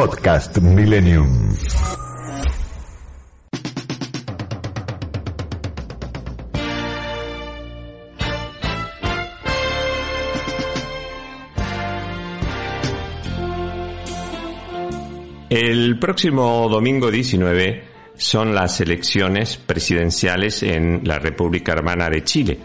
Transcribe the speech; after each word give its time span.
Podcast 0.00 0.56
Millennium. 0.60 1.54
El 15.50 15.98
próximo 15.98 16.66
domingo 16.70 17.10
19 17.10 17.84
son 18.16 18.54
las 18.54 18.80
elecciones 18.80 19.58
presidenciales 19.58 20.62
en 20.62 21.02
la 21.04 21.18
República 21.18 21.72
Hermana 21.72 22.08
de 22.08 22.24
Chile. 22.24 22.58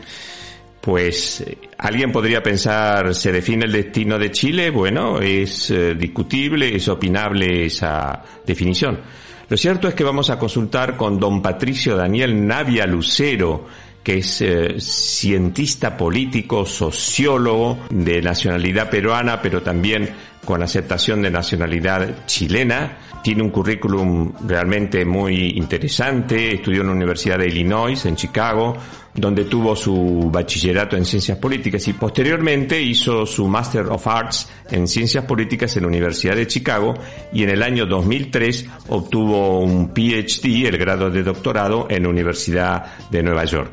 Pues 0.85 1.43
alguien 1.79 2.11
podría 2.11 2.43
pensar, 2.43 3.15
¿se 3.15 3.31
define 3.31 3.65
el 3.65 3.71
destino 3.71 4.19
de 4.19 4.29
Chile? 4.29 4.69
Bueno, 4.69 5.19
es 5.19 5.71
eh, 5.71 5.95
discutible, 5.95 6.75
es 6.75 6.87
opinable 6.87 7.65
esa 7.65 8.21
definición. 8.45 8.99
Lo 9.49 9.57
cierto 9.57 9.87
es 9.87 9.95
que 9.95 10.03
vamos 10.03 10.29
a 10.29 10.37
consultar 10.37 10.95
con 10.95 11.19
don 11.19 11.41
Patricio 11.41 11.95
Daniel 11.95 12.45
Navia 12.45 12.85
Lucero, 12.85 13.65
que 14.03 14.19
es 14.19 14.41
eh, 14.41 14.79
cientista 14.79 15.97
político, 15.97 16.67
sociólogo 16.67 17.79
de 17.89 18.21
nacionalidad 18.21 18.87
peruana, 18.87 19.41
pero 19.41 19.63
también 19.63 20.13
con 20.45 20.63
aceptación 20.63 21.21
de 21.21 21.31
nacionalidad 21.31 22.25
chilena. 22.25 22.97
Tiene 23.23 23.41
un 23.41 23.49
currículum 23.49 24.33
realmente 24.47 25.03
muy 25.03 25.57
interesante. 25.57 26.53
Estudió 26.53 26.81
en 26.81 26.87
la 26.87 26.93
Universidad 26.93 27.39
de 27.39 27.47
Illinois, 27.47 28.05
en 28.05 28.15
Chicago, 28.15 28.77
donde 29.15 29.45
tuvo 29.45 29.75
su 29.75 30.29
bachillerato 30.31 30.95
en 30.95 31.05
ciencias 31.05 31.37
políticas 31.37 31.87
y 31.87 31.93
posteriormente 31.93 32.81
hizo 32.81 33.25
su 33.25 33.47
Master 33.47 33.87
of 33.87 34.05
Arts 34.07 34.49
en 34.69 34.87
ciencias 34.87 35.25
políticas 35.25 35.75
en 35.77 35.83
la 35.83 35.87
Universidad 35.87 36.35
de 36.35 36.47
Chicago 36.47 36.93
y 37.33 37.43
en 37.43 37.49
el 37.49 37.63
año 37.63 37.85
2003 37.85 38.65
obtuvo 38.89 39.59
un 39.59 39.93
PhD, 39.93 40.67
el 40.67 40.77
grado 40.77 41.09
de 41.09 41.23
doctorado, 41.23 41.87
en 41.89 42.03
la 42.03 42.09
Universidad 42.09 43.09
de 43.09 43.23
Nueva 43.23 43.45
York. 43.45 43.71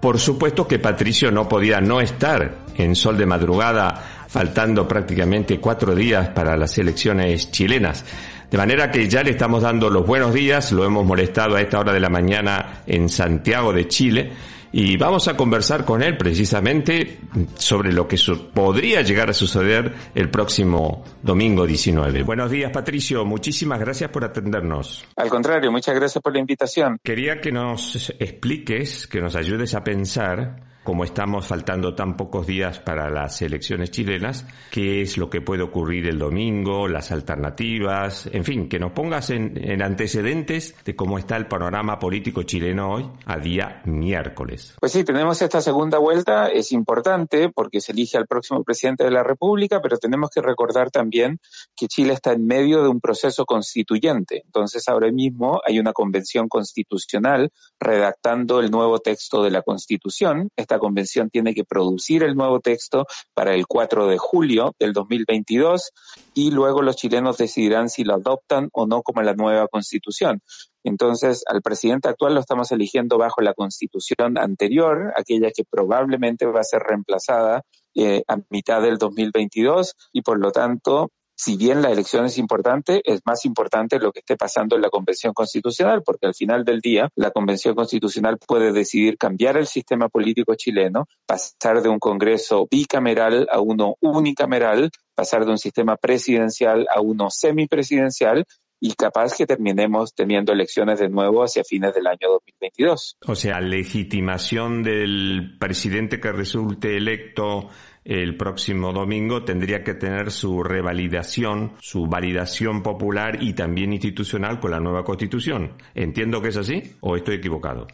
Por 0.00 0.18
supuesto 0.18 0.66
que 0.66 0.80
Patricio 0.80 1.30
no 1.30 1.48
podía 1.48 1.80
no 1.80 2.00
estar 2.00 2.64
en 2.76 2.96
Sol 2.96 3.16
de 3.16 3.24
Madrugada, 3.24 4.11
faltando 4.32 4.88
prácticamente 4.88 5.60
cuatro 5.60 5.94
días 5.94 6.30
para 6.30 6.56
las 6.56 6.78
elecciones 6.78 7.50
chilenas. 7.50 8.02
De 8.50 8.56
manera 8.56 8.90
que 8.90 9.06
ya 9.06 9.22
le 9.22 9.32
estamos 9.32 9.62
dando 9.62 9.90
los 9.90 10.06
buenos 10.06 10.32
días, 10.32 10.72
lo 10.72 10.86
hemos 10.86 11.04
molestado 11.04 11.56
a 11.56 11.60
esta 11.60 11.78
hora 11.78 11.92
de 11.92 12.00
la 12.00 12.08
mañana 12.08 12.82
en 12.86 13.10
Santiago 13.10 13.74
de 13.74 13.88
Chile 13.88 14.32
y 14.72 14.96
vamos 14.96 15.28
a 15.28 15.36
conversar 15.36 15.84
con 15.84 16.02
él 16.02 16.16
precisamente 16.16 17.18
sobre 17.58 17.92
lo 17.92 18.08
que 18.08 18.16
podría 18.54 19.02
llegar 19.02 19.28
a 19.28 19.34
suceder 19.34 19.92
el 20.14 20.30
próximo 20.30 21.04
domingo 21.22 21.66
19. 21.66 22.22
Buenos 22.22 22.50
días, 22.50 22.72
Patricio. 22.72 23.26
Muchísimas 23.26 23.80
gracias 23.80 24.08
por 24.10 24.24
atendernos. 24.24 25.04
Al 25.16 25.28
contrario, 25.28 25.70
muchas 25.70 25.94
gracias 25.94 26.22
por 26.22 26.32
la 26.32 26.38
invitación. 26.38 26.98
Quería 27.02 27.38
que 27.38 27.52
nos 27.52 28.14
expliques, 28.18 29.06
que 29.06 29.20
nos 29.20 29.36
ayudes 29.36 29.74
a 29.74 29.84
pensar 29.84 30.71
como 30.84 31.04
estamos 31.04 31.46
faltando 31.46 31.94
tan 31.94 32.16
pocos 32.16 32.46
días 32.46 32.80
para 32.80 33.08
las 33.08 33.40
elecciones 33.42 33.90
chilenas, 33.90 34.46
qué 34.70 35.02
es 35.02 35.16
lo 35.16 35.30
que 35.30 35.40
puede 35.40 35.62
ocurrir 35.62 36.08
el 36.08 36.18
domingo, 36.18 36.88
las 36.88 37.12
alternativas, 37.12 38.28
en 38.32 38.44
fin, 38.44 38.68
que 38.68 38.78
nos 38.78 38.92
pongas 38.92 39.30
en, 39.30 39.82
antecedentes 39.82 40.74
de 40.84 40.96
cómo 40.96 41.18
está 41.18 41.36
el 41.36 41.46
panorama 41.46 41.98
político 41.98 42.42
chileno 42.42 42.92
hoy, 42.92 43.10
a 43.26 43.38
día 43.38 43.82
miércoles. 43.84 44.74
Pues 44.80 44.92
sí, 44.92 45.04
tenemos 45.04 45.40
esta 45.40 45.60
segunda 45.60 45.98
vuelta, 45.98 46.48
es 46.48 46.72
importante 46.72 47.48
porque 47.48 47.80
se 47.80 47.92
elige 47.92 48.18
al 48.18 48.26
próximo 48.26 48.64
presidente 48.64 49.04
de 49.04 49.10
la 49.10 49.22
República, 49.22 49.80
pero 49.80 49.98
tenemos 49.98 50.30
que 50.30 50.40
recordar 50.40 50.90
también 50.90 51.38
que 51.76 51.86
Chile 51.86 52.14
está 52.14 52.32
en 52.32 52.46
medio 52.46 52.82
de 52.82 52.88
un 52.88 53.00
proceso 53.00 53.44
constituyente. 53.44 54.42
Entonces 54.44 54.88
ahora 54.88 55.10
mismo 55.10 55.60
hay 55.64 55.78
una 55.78 55.92
convención 55.92 56.48
constitucional 56.48 57.50
redactando 57.78 58.60
el 58.60 58.70
nuevo 58.70 58.98
texto 58.98 59.42
de 59.42 59.50
la 59.50 59.62
Constitución 59.62 60.50
esta 60.72 60.80
convención 60.80 61.28
tiene 61.28 61.52
que 61.52 61.64
producir 61.64 62.22
el 62.22 62.34
nuevo 62.34 62.60
texto 62.60 63.04
para 63.34 63.54
el 63.54 63.66
4 63.66 64.06
de 64.06 64.16
julio 64.16 64.74
del 64.78 64.94
2022 64.94 65.92
y 66.32 66.50
luego 66.50 66.80
los 66.80 66.96
chilenos 66.96 67.36
decidirán 67.36 67.90
si 67.90 68.04
lo 68.04 68.14
adoptan 68.14 68.70
o 68.72 68.86
no 68.86 69.02
como 69.02 69.20
la 69.20 69.34
nueva 69.34 69.68
constitución. 69.68 70.40
Entonces, 70.82 71.44
al 71.46 71.60
presidente 71.60 72.08
actual 72.08 72.32
lo 72.32 72.40
estamos 72.40 72.72
eligiendo 72.72 73.18
bajo 73.18 73.42
la 73.42 73.52
constitución 73.52 74.38
anterior, 74.38 75.12
aquella 75.14 75.50
que 75.50 75.64
probablemente 75.68 76.46
va 76.46 76.60
a 76.60 76.64
ser 76.64 76.80
reemplazada 76.80 77.60
eh, 77.94 78.22
a 78.26 78.38
mitad 78.48 78.80
del 78.80 78.96
2022 78.96 79.94
y 80.14 80.22
por 80.22 80.40
lo 80.40 80.52
tanto 80.52 81.10
si 81.44 81.56
bien 81.56 81.82
la 81.82 81.90
elección 81.90 82.24
es 82.24 82.38
importante, 82.38 83.02
es 83.04 83.20
más 83.26 83.44
importante 83.44 83.98
lo 83.98 84.12
que 84.12 84.20
esté 84.20 84.36
pasando 84.36 84.76
en 84.76 84.82
la 84.82 84.90
Convención 84.90 85.34
Constitucional, 85.34 86.04
porque 86.04 86.26
al 86.28 86.36
final 86.36 86.64
del 86.64 86.80
día 86.80 87.08
la 87.16 87.32
Convención 87.32 87.74
Constitucional 87.74 88.38
puede 88.38 88.70
decidir 88.70 89.18
cambiar 89.18 89.56
el 89.56 89.66
sistema 89.66 90.08
político 90.08 90.54
chileno, 90.54 91.08
pasar 91.26 91.82
de 91.82 91.88
un 91.88 91.98
Congreso 91.98 92.68
bicameral 92.70 93.48
a 93.50 93.60
uno 93.60 93.96
unicameral, 94.00 94.90
pasar 95.16 95.44
de 95.44 95.50
un 95.50 95.58
sistema 95.58 95.96
presidencial 95.96 96.86
a 96.94 97.00
uno 97.00 97.28
semipresidencial 97.28 98.44
y 98.78 98.94
capaz 98.94 99.36
que 99.36 99.46
terminemos 99.46 100.14
teniendo 100.14 100.52
elecciones 100.52 101.00
de 101.00 101.08
nuevo 101.08 101.42
hacia 101.42 101.64
fines 101.64 101.92
del 101.92 102.06
año 102.06 102.28
2022. 102.30 103.16
O 103.26 103.34
sea, 103.34 103.60
legitimación 103.60 104.84
del 104.84 105.56
presidente 105.58 106.20
que 106.20 106.30
resulte 106.30 106.96
electo 106.96 107.68
el 108.04 108.36
próximo 108.36 108.92
domingo 108.92 109.44
tendría 109.44 109.82
que 109.84 109.94
tener 109.94 110.30
su 110.30 110.62
revalidación, 110.62 111.74
su 111.80 112.06
validación 112.06 112.82
popular 112.82 113.42
y 113.42 113.52
también 113.54 113.92
institucional 113.92 114.60
con 114.60 114.72
la 114.72 114.80
nueva 114.80 115.04
constitución. 115.04 115.76
¿Entiendo 115.94 116.42
que 116.42 116.48
es 116.48 116.56
así 116.56 116.96
o 117.00 117.16
estoy 117.16 117.36
equivocado? 117.36 117.86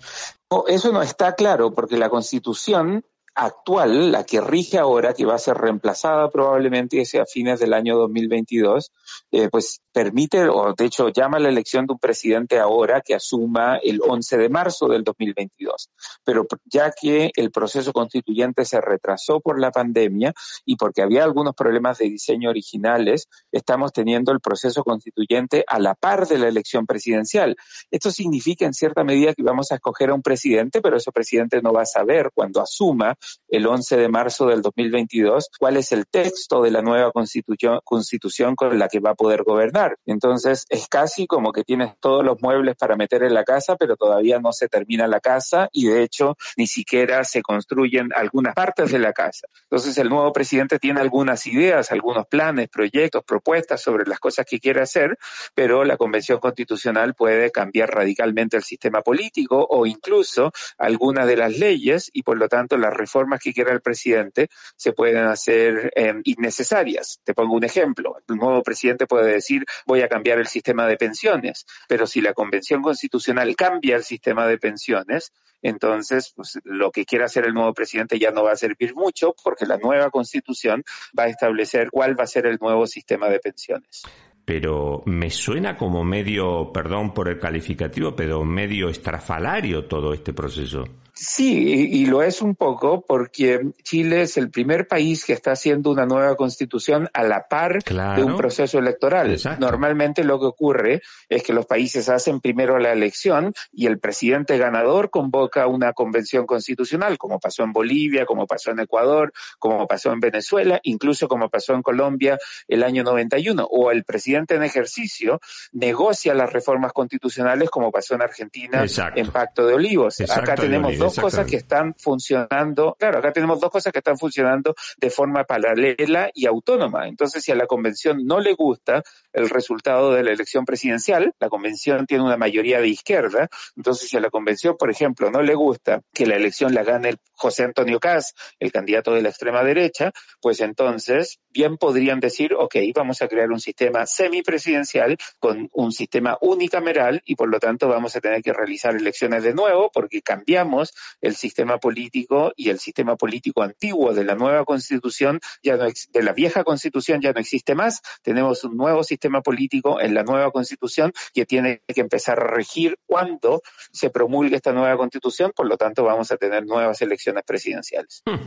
eso 0.66 0.92
no 0.92 1.02
está 1.02 1.34
claro 1.34 1.74
porque 1.74 1.98
la 1.98 2.08
constitución 2.08 3.04
actual, 3.38 4.10
la 4.10 4.24
que 4.24 4.40
rige 4.40 4.78
ahora, 4.78 5.14
que 5.14 5.24
va 5.24 5.36
a 5.36 5.38
ser 5.38 5.56
reemplazada 5.56 6.28
probablemente 6.28 7.00
hacia 7.00 7.24
fines 7.24 7.60
del 7.60 7.72
año 7.72 7.96
2022, 7.96 8.90
eh, 9.30 9.48
pues 9.48 9.80
permite, 9.92 10.48
o 10.48 10.74
de 10.74 10.84
hecho 10.84 11.08
llama 11.08 11.38
a 11.38 11.40
la 11.40 11.48
elección 11.48 11.86
de 11.86 11.92
un 11.92 11.98
presidente 11.98 12.58
ahora 12.58 13.00
que 13.00 13.14
asuma 13.14 13.78
el 13.82 14.00
11 14.06 14.38
de 14.38 14.48
marzo 14.48 14.88
del 14.88 15.04
2022. 15.04 15.90
Pero 16.24 16.46
ya 16.64 16.90
que 16.90 17.30
el 17.34 17.50
proceso 17.50 17.92
constituyente 17.92 18.64
se 18.64 18.80
retrasó 18.80 19.40
por 19.40 19.60
la 19.60 19.70
pandemia 19.70 20.32
y 20.64 20.76
porque 20.76 21.02
había 21.02 21.24
algunos 21.24 21.54
problemas 21.54 21.98
de 21.98 22.06
diseño 22.06 22.50
originales, 22.50 23.28
estamos 23.52 23.92
teniendo 23.92 24.32
el 24.32 24.40
proceso 24.40 24.82
constituyente 24.82 25.64
a 25.66 25.78
la 25.78 25.94
par 25.94 26.26
de 26.26 26.38
la 26.38 26.48
elección 26.48 26.86
presidencial. 26.86 27.56
Esto 27.90 28.10
significa 28.10 28.66
en 28.66 28.74
cierta 28.74 29.04
medida 29.04 29.34
que 29.34 29.42
vamos 29.42 29.70
a 29.70 29.76
escoger 29.76 30.10
a 30.10 30.14
un 30.14 30.22
presidente, 30.22 30.80
pero 30.80 30.96
ese 30.96 31.12
presidente 31.12 31.62
no 31.62 31.72
va 31.72 31.82
a 31.82 31.86
saber 31.86 32.30
cuando 32.34 32.60
asuma 32.60 33.16
el 33.48 33.66
11 33.66 33.96
de 33.96 34.08
marzo 34.08 34.46
del 34.46 34.62
2022 34.62 35.48
cuál 35.58 35.76
es 35.76 35.92
el 35.92 36.06
texto 36.06 36.62
de 36.62 36.70
la 36.70 36.82
nueva 36.82 37.10
constitución, 37.12 37.80
constitución 37.84 38.54
con 38.54 38.78
la 38.78 38.88
que 38.88 39.00
va 39.00 39.10
a 39.10 39.14
poder 39.14 39.42
gobernar. 39.42 39.96
Entonces 40.06 40.64
es 40.68 40.88
casi 40.88 41.26
como 41.26 41.52
que 41.52 41.64
tienes 41.64 41.94
todos 42.00 42.24
los 42.24 42.40
muebles 42.40 42.76
para 42.76 42.96
meter 42.96 43.22
en 43.22 43.34
la 43.34 43.44
casa, 43.44 43.76
pero 43.76 43.96
todavía 43.96 44.38
no 44.38 44.52
se 44.52 44.68
termina 44.68 45.06
la 45.06 45.20
casa 45.20 45.68
y 45.72 45.86
de 45.86 46.02
hecho 46.02 46.36
ni 46.56 46.66
siquiera 46.66 47.24
se 47.24 47.42
construyen 47.42 48.08
algunas 48.14 48.54
partes 48.54 48.92
de 48.92 48.98
la 48.98 49.12
casa. 49.12 49.46
Entonces 49.64 49.96
el 49.98 50.08
nuevo 50.08 50.32
presidente 50.32 50.78
tiene 50.78 51.00
algunas 51.00 51.46
ideas, 51.46 51.92
algunos 51.92 52.26
planes, 52.26 52.68
proyectos, 52.68 53.24
propuestas 53.24 53.80
sobre 53.80 54.06
las 54.06 54.18
cosas 54.18 54.46
que 54.46 54.60
quiere 54.60 54.80
hacer, 54.80 55.18
pero 55.54 55.84
la 55.84 55.96
Convención 55.96 56.38
Constitucional 56.38 57.14
puede 57.14 57.50
cambiar 57.50 57.90
radicalmente 57.90 58.56
el 58.56 58.62
sistema 58.62 59.02
político 59.02 59.66
o 59.68 59.86
incluso 59.86 60.52
algunas 60.76 61.26
de 61.26 61.36
las 61.36 61.58
leyes 61.58 62.10
y 62.12 62.22
por 62.22 62.38
lo 62.38 62.48
tanto 62.48 62.76
las 62.76 62.94
reformas 63.08 63.40
que 63.40 63.54
quiera 63.54 63.72
el 63.72 63.80
presidente 63.80 64.50
se 64.76 64.92
pueden 64.92 65.24
hacer 65.24 65.90
eh, 65.96 66.12
innecesarias. 66.24 67.20
Te 67.24 67.32
pongo 67.32 67.54
un 67.54 67.64
ejemplo. 67.64 68.16
El 68.28 68.36
nuevo 68.36 68.62
presidente 68.62 69.06
puede 69.06 69.32
decir 69.32 69.64
voy 69.86 70.02
a 70.02 70.08
cambiar 70.08 70.38
el 70.38 70.46
sistema 70.46 70.86
de 70.86 70.98
pensiones. 70.98 71.64
Pero 71.88 72.06
si 72.06 72.20
la 72.20 72.34
Convención 72.34 72.82
Constitucional 72.82 73.56
cambia 73.56 73.96
el 73.96 74.04
sistema 74.04 74.46
de 74.46 74.58
pensiones, 74.58 75.32
entonces 75.62 76.34
pues, 76.36 76.60
lo 76.64 76.90
que 76.90 77.06
quiera 77.06 77.24
hacer 77.24 77.46
el 77.46 77.54
nuevo 77.54 77.72
presidente 77.72 78.18
ya 78.18 78.30
no 78.30 78.44
va 78.44 78.52
a 78.52 78.56
servir 78.56 78.94
mucho 78.94 79.34
porque 79.42 79.64
la 79.64 79.78
nueva 79.78 80.10
Constitución 80.10 80.84
va 81.18 81.24
a 81.24 81.28
establecer 81.28 81.88
cuál 81.90 82.18
va 82.18 82.24
a 82.24 82.28
ser 82.28 82.46
el 82.46 82.58
nuevo 82.60 82.86
sistema 82.86 83.28
de 83.28 83.40
pensiones. 83.40 84.02
pero 84.44 85.02
me 85.04 85.28
suena 85.28 85.76
como 85.76 86.04
medio, 86.04 86.72
perdón 86.72 87.12
por 87.12 87.28
el 87.28 87.38
calificativo, 87.38 88.16
pero 88.16 88.44
medio 88.44 88.88
estrafalario 88.88 89.84
todo 89.84 90.14
este 90.14 90.32
proceso. 90.32 90.84
Sí, 91.20 91.88
y, 91.90 92.06
lo 92.06 92.22
es 92.22 92.40
un 92.42 92.54
poco 92.54 93.04
porque 93.04 93.72
Chile 93.82 94.22
es 94.22 94.36
el 94.36 94.50
primer 94.50 94.86
país 94.86 95.24
que 95.24 95.32
está 95.32 95.50
haciendo 95.50 95.90
una 95.90 96.06
nueva 96.06 96.36
constitución 96.36 97.10
a 97.12 97.24
la 97.24 97.48
par 97.48 97.82
de 97.82 98.22
un 98.22 98.36
proceso 98.36 98.78
electoral. 98.78 99.36
Normalmente 99.58 100.22
lo 100.22 100.38
que 100.38 100.46
ocurre 100.46 101.02
es 101.28 101.42
que 101.42 101.52
los 101.52 101.66
países 101.66 102.08
hacen 102.08 102.40
primero 102.40 102.78
la 102.78 102.92
elección 102.92 103.52
y 103.72 103.86
el 103.86 103.98
presidente 103.98 104.58
ganador 104.58 105.10
convoca 105.10 105.66
una 105.66 105.92
convención 105.92 106.46
constitucional, 106.46 107.18
como 107.18 107.40
pasó 107.40 107.64
en 107.64 107.72
Bolivia, 107.72 108.24
como 108.24 108.46
pasó 108.46 108.70
en 108.70 108.78
Ecuador, 108.78 109.32
como 109.58 109.88
pasó 109.88 110.12
en 110.12 110.20
Venezuela, 110.20 110.78
incluso 110.84 111.26
como 111.26 111.48
pasó 111.48 111.74
en 111.74 111.82
Colombia 111.82 112.38
el 112.68 112.84
año 112.84 113.02
91. 113.02 113.66
O 113.68 113.90
el 113.90 114.04
presidente 114.04 114.54
en 114.54 114.62
ejercicio 114.62 115.40
negocia 115.72 116.32
las 116.32 116.52
reformas 116.52 116.92
constitucionales, 116.92 117.70
como 117.70 117.90
pasó 117.90 118.14
en 118.14 118.22
Argentina 118.22 118.84
en 119.16 119.30
Pacto 119.32 119.66
de 119.66 119.74
Olivos. 119.74 120.20
Acá 120.20 120.54
tenemos 120.54 120.96
dos 120.96 121.07
dos 121.14 121.24
cosas 121.24 121.46
que 121.46 121.56
están 121.56 121.94
funcionando, 121.94 122.96
claro, 122.98 123.18
acá 123.18 123.32
tenemos 123.32 123.60
dos 123.60 123.70
cosas 123.70 123.92
que 123.92 123.98
están 123.98 124.18
funcionando 124.18 124.74
de 124.98 125.10
forma 125.10 125.44
paralela 125.44 126.30
y 126.34 126.46
autónoma. 126.46 127.08
Entonces, 127.08 127.42
si 127.42 127.52
a 127.52 127.54
la 127.54 127.66
convención 127.66 128.24
no 128.24 128.40
le 128.40 128.54
gusta 128.54 129.02
el 129.32 129.48
resultado 129.48 130.12
de 130.12 130.22
la 130.22 130.32
elección 130.32 130.64
presidencial, 130.64 131.34
la 131.38 131.48
convención 131.48 132.06
tiene 132.06 132.24
una 132.24 132.36
mayoría 132.36 132.80
de 132.80 132.88
izquierda, 132.88 133.48
entonces 133.76 134.08
si 134.08 134.16
a 134.16 134.20
la 134.20 134.30
convención, 134.30 134.76
por 134.78 134.90
ejemplo, 134.90 135.30
no 135.30 135.42
le 135.42 135.54
gusta 135.54 136.02
que 136.12 136.26
la 136.26 136.36
elección 136.36 136.74
la 136.74 136.82
gane 136.82 137.10
el 137.10 137.18
José 137.32 137.64
Antonio 137.64 138.00
Caz, 138.00 138.34
el 138.58 138.72
candidato 138.72 139.12
de 139.12 139.22
la 139.22 139.28
extrema 139.28 139.62
derecha, 139.62 140.12
pues 140.40 140.60
entonces 140.60 141.38
bien 141.50 141.76
podrían 141.76 142.20
decir, 142.20 142.54
ok, 142.54 142.76
vamos 142.94 143.22
a 143.22 143.28
crear 143.28 143.50
un 143.50 143.60
sistema 143.60 144.06
semipresidencial 144.06 145.16
con 145.38 145.68
un 145.72 145.92
sistema 145.92 146.36
unicameral 146.40 147.22
y 147.24 147.36
por 147.36 147.48
lo 147.48 147.58
tanto 147.58 147.88
vamos 147.88 148.16
a 148.16 148.20
tener 148.20 148.42
que 148.42 148.52
realizar 148.52 148.94
elecciones 148.94 149.42
de 149.42 149.54
nuevo 149.54 149.90
porque 149.92 150.22
cambiamos 150.22 150.92
el 151.20 151.34
sistema 151.34 151.78
político 151.78 152.52
y 152.56 152.70
el 152.70 152.78
sistema 152.78 153.16
político 153.16 153.62
antiguo 153.62 154.12
de 154.12 154.24
la 154.24 154.34
nueva 154.34 154.64
constitución, 154.64 155.40
ya 155.62 155.76
no 155.76 155.84
de 155.84 156.22
la 156.22 156.32
vieja 156.32 156.64
constitución 156.64 157.20
ya 157.20 157.32
no 157.32 157.40
existe 157.40 157.74
más, 157.74 158.02
tenemos 158.22 158.64
un 158.64 158.76
nuevo 158.76 159.02
sistema 159.02 159.40
político 159.40 160.00
en 160.00 160.14
la 160.14 160.22
nueva 160.22 160.50
constitución 160.50 161.12
que 161.34 161.46
tiene 161.46 161.82
que 161.86 162.00
empezar 162.00 162.40
a 162.40 162.46
regir 162.46 162.98
cuando 163.06 163.62
se 163.92 164.10
promulgue 164.10 164.56
esta 164.56 164.72
nueva 164.72 164.96
constitución, 164.96 165.52
por 165.54 165.66
lo 165.66 165.76
tanto 165.76 166.04
vamos 166.04 166.30
a 166.30 166.36
tener 166.36 166.66
nuevas 166.66 167.00
elecciones 167.02 167.44
presidenciales. 167.44 168.22
Hmm, 168.24 168.46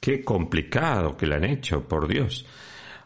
qué 0.00 0.24
complicado 0.24 1.16
que 1.16 1.26
lo 1.26 1.36
han 1.36 1.44
hecho, 1.44 1.86
por 1.86 2.08
Dios. 2.08 2.46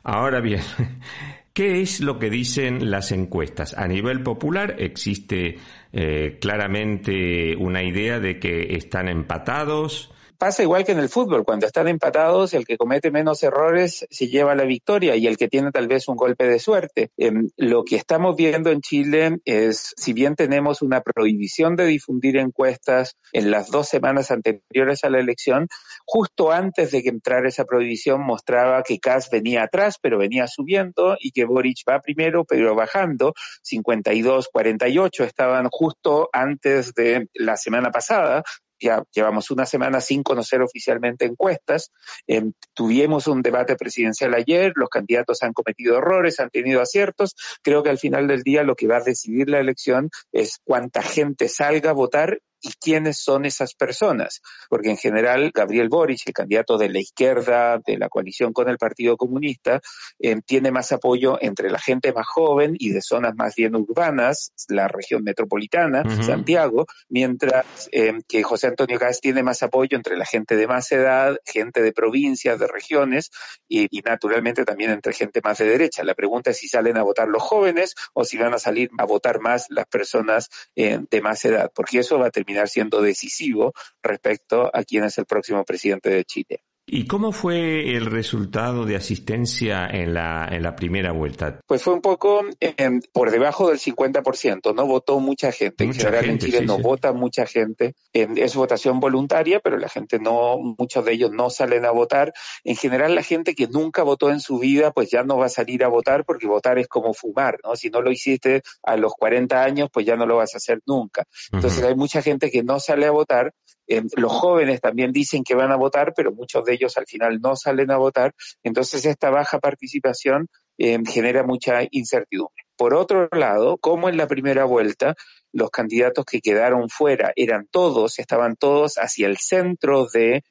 Ahora 0.02 0.40
bien, 0.40 0.62
¿Qué 1.56 1.80
es 1.80 2.02
lo 2.02 2.18
que 2.18 2.28
dicen 2.28 2.90
las 2.90 3.12
encuestas? 3.12 3.72
A 3.78 3.88
nivel 3.88 4.22
popular 4.22 4.76
existe 4.78 5.56
eh, 5.92 6.38
claramente 6.40 7.56
una 7.56 7.82
idea 7.82 8.20
de 8.20 8.38
que 8.38 8.76
están 8.76 9.08
empatados, 9.08 10.12
pasa 10.38 10.62
igual 10.62 10.84
que 10.84 10.92
en 10.92 10.98
el 10.98 11.08
fútbol, 11.08 11.44
cuando 11.44 11.66
están 11.66 11.88
empatados, 11.88 12.54
el 12.54 12.66
que 12.66 12.76
comete 12.76 13.10
menos 13.10 13.42
errores 13.42 14.06
se 14.10 14.28
lleva 14.28 14.54
la 14.54 14.64
victoria 14.64 15.16
y 15.16 15.26
el 15.26 15.36
que 15.36 15.48
tiene 15.48 15.70
tal 15.70 15.88
vez 15.88 16.08
un 16.08 16.16
golpe 16.16 16.46
de 16.46 16.58
suerte. 16.58 17.10
Em, 17.16 17.48
lo 17.56 17.84
que 17.84 17.96
estamos 17.96 18.36
viendo 18.36 18.70
en 18.70 18.80
Chile 18.80 19.38
es, 19.44 19.92
si 19.96 20.12
bien 20.12 20.34
tenemos 20.34 20.82
una 20.82 21.00
prohibición 21.00 21.76
de 21.76 21.86
difundir 21.86 22.36
encuestas 22.36 23.16
en 23.32 23.50
las 23.50 23.70
dos 23.70 23.88
semanas 23.88 24.30
anteriores 24.30 25.04
a 25.04 25.10
la 25.10 25.20
elección, 25.20 25.68
justo 26.04 26.52
antes 26.52 26.90
de 26.90 27.02
que 27.02 27.08
entrara 27.08 27.48
esa 27.48 27.64
prohibición 27.64 28.20
mostraba 28.20 28.82
que 28.82 28.98
Kass 28.98 29.30
venía 29.30 29.64
atrás, 29.64 29.96
pero 30.00 30.18
venía 30.18 30.46
subiendo 30.46 31.16
y 31.20 31.32
que 31.32 31.44
Boric 31.44 31.78
va 31.88 32.00
primero, 32.00 32.44
pero 32.44 32.74
bajando. 32.74 33.34
52, 33.62 34.48
48 34.52 35.24
estaban 35.24 35.68
justo 35.70 36.28
antes 36.32 36.94
de 36.94 37.28
la 37.34 37.56
semana 37.56 37.90
pasada, 37.90 38.42
ya 38.80 39.04
llevamos 39.12 39.50
una 39.50 39.66
semana 39.66 40.00
sin 40.00 40.22
conocer 40.22 40.62
oficialmente 40.62 41.24
encuestas. 41.24 41.92
Em, 42.26 42.52
tuvimos 42.74 43.26
un 43.26 43.42
debate 43.42 43.76
presidencial 43.76 44.34
ayer, 44.34 44.72
los 44.76 44.88
candidatos 44.88 45.42
han 45.42 45.52
cometido 45.52 45.98
errores, 45.98 46.40
han 46.40 46.50
tenido 46.50 46.80
aciertos. 46.80 47.34
Creo 47.62 47.82
que 47.82 47.90
al 47.90 47.98
final 47.98 48.26
del 48.26 48.42
día 48.42 48.62
lo 48.62 48.74
que 48.76 48.88
va 48.88 48.98
a 48.98 49.02
decidir 49.02 49.48
la 49.48 49.60
elección 49.60 50.10
es 50.32 50.60
cuánta 50.64 51.02
gente 51.02 51.48
salga 51.48 51.90
a 51.90 51.94
votar 51.94 52.40
y 52.60 52.72
quiénes 52.80 53.18
son 53.18 53.44
esas 53.44 53.74
personas. 53.74 54.40
Porque 54.68 54.90
en 54.90 54.96
general, 54.96 55.50
Gabriel 55.54 55.88
Boric, 55.88 56.22
el 56.26 56.32
candidato 56.32 56.78
de 56.78 56.88
la 56.88 56.98
izquierda, 56.98 57.78
de 57.84 57.98
la 57.98 58.08
coalición 58.08 58.52
con 58.52 58.68
el 58.68 58.78
Partido 58.78 59.16
Comunista, 59.16 59.80
eh, 60.18 60.40
tiene 60.44 60.70
más 60.70 60.92
apoyo 60.92 61.38
entre 61.40 61.70
la 61.70 61.78
gente 61.78 62.12
más 62.12 62.26
joven 62.26 62.74
y 62.78 62.90
de 62.90 63.02
zonas 63.02 63.34
más 63.36 63.54
bien 63.54 63.74
urbanas, 63.76 64.52
la 64.68 64.88
región 64.88 65.22
metropolitana, 65.22 66.02
Santiago, 66.22 66.86
mientras 67.08 67.88
eh, 67.92 68.14
que 68.28 68.42
José 68.42 68.68
Antonio 68.68 68.98
Gas 68.98 69.20
tiene 69.20 69.42
más 69.42 69.62
apoyo 69.62 69.96
entre 69.96 70.16
la 70.16 70.24
gente 70.24 70.56
de 70.56 70.66
más 70.66 70.90
edad, 70.92 71.36
gente 71.44 71.82
de 71.82 71.92
provincias, 71.92 72.58
de 72.58 72.66
regiones 72.66 73.30
y, 73.68 73.88
naturalmente 74.04 74.64
también 74.64 74.90
entre 74.90 75.12
gente 75.12 75.40
más 75.42 75.58
de 75.58 75.66
derecha. 75.66 76.04
La 76.04 76.14
pregunta 76.14 76.50
es 76.50 76.58
si 76.58 76.68
salen 76.68 76.96
a 76.96 77.02
votar 77.02 77.28
los 77.28 77.42
jóvenes 77.42 77.94
o 78.14 78.24
si 78.24 78.38
van 78.38 78.54
a 78.54 78.58
salir 78.58 78.90
a 78.98 79.04
votar 79.04 79.40
más 79.40 79.66
las 79.70 79.86
personas 79.86 80.48
eh, 80.76 81.00
de 81.10 81.20
más 81.20 81.44
edad, 81.44 81.70
porque 81.74 81.98
eso 81.98 82.18
va 82.18 82.28
a 82.28 82.30
terminar 82.30 82.45
siendo 82.66 83.02
decisivo 83.02 83.72
respecto 84.02 84.70
a 84.72 84.84
quién 84.84 85.04
es 85.04 85.18
el 85.18 85.26
próximo 85.26 85.64
presidente 85.64 86.10
de 86.10 86.24
Chile. 86.24 86.62
¿Y 86.88 87.08
cómo 87.08 87.32
fue 87.32 87.96
el 87.96 88.06
resultado 88.06 88.84
de 88.84 88.94
asistencia 88.94 89.88
en 89.88 90.14
la, 90.14 90.48
en 90.48 90.62
la 90.62 90.76
primera 90.76 91.10
vuelta? 91.10 91.58
Pues 91.66 91.82
fue 91.82 91.94
un 91.94 92.00
poco 92.00 92.44
em, 92.60 93.00
por 93.12 93.32
debajo 93.32 93.70
del 93.70 93.80
50%, 93.80 94.72
no 94.72 94.86
votó 94.86 95.18
mucha 95.18 95.50
gente. 95.50 95.82
en 95.82 95.92
general 95.92 96.26
en 96.26 96.38
Chile 96.38 96.62
no 96.64 96.78
vota 96.78 97.12
mucha 97.12 97.44
gente. 97.44 97.96
Em, 98.12 98.38
es 98.38 98.54
votación 98.54 99.00
voluntaria, 99.00 99.58
pero 99.58 99.78
la 99.78 99.88
gente 99.88 100.20
no, 100.20 100.58
muchos 100.78 101.04
de 101.04 101.14
ellos 101.14 101.32
no 101.32 101.50
salen 101.50 101.84
a 101.86 101.90
votar. 101.90 102.32
En 102.62 102.76
general 102.76 103.16
la 103.16 103.24
gente 103.24 103.56
que 103.56 103.66
nunca 103.66 104.04
votó 104.04 104.30
en 104.30 104.38
su 104.38 104.60
vida, 104.60 104.92
pues 104.92 105.10
ya 105.10 105.24
no 105.24 105.38
va 105.38 105.46
a 105.46 105.48
salir 105.48 105.82
a 105.82 105.88
votar 105.88 106.24
porque 106.24 106.46
votar 106.46 106.78
es 106.78 106.86
como 106.86 107.14
fumar, 107.14 107.58
¿no? 107.64 107.74
Si 107.74 107.90
no 107.90 108.00
lo 108.00 108.12
hiciste 108.12 108.62
a 108.84 108.96
los 108.96 109.12
40 109.14 109.60
años, 109.60 109.88
pues 109.92 110.06
ya 110.06 110.14
no 110.14 110.24
lo 110.24 110.36
vas 110.36 110.54
a 110.54 110.58
hacer 110.58 110.80
nunca. 110.86 111.24
Entonces 111.50 111.82
hay 111.82 111.96
mucha 111.96 112.22
gente 112.22 112.48
que 112.48 112.62
no 112.62 112.78
sale 112.78 113.06
a 113.06 113.10
votar. 113.10 113.52
Em, 113.86 114.08
los 114.16 114.32
jóvenes 114.32 114.80
también 114.80 115.12
dicen 115.12 115.44
que 115.44 115.54
van 115.54 115.72
a 115.72 115.76
votar, 115.76 116.12
pero 116.14 116.32
muchos 116.32 116.64
de 116.64 116.74
ellos 116.74 116.96
al 116.96 117.06
final 117.06 117.40
no 117.40 117.56
salen 117.56 117.90
a 117.90 117.96
votar, 117.96 118.34
entonces 118.62 119.04
esta 119.04 119.30
baja 119.30 119.58
participación 119.58 120.48
eh, 120.78 120.98
genera 121.06 121.42
mucha 121.42 121.80
incertidumbre. 121.90 122.64
Por 122.76 122.94
otro 122.94 123.28
lado, 123.32 123.78
como 123.78 124.08
en 124.08 124.16
la 124.16 124.26
primera 124.26 124.64
vuelta, 124.64 125.14
los 125.52 125.70
candidatos 125.70 126.24
que 126.26 126.40
quedaron 126.40 126.88
fuera 126.90 127.32
eran 127.36 127.66
todos, 127.70 128.18
estaban 128.18 128.56
todos 128.56 128.96
hacia 128.96 129.26
el 129.26 129.38
centro 129.38 130.06
de 130.12 130.42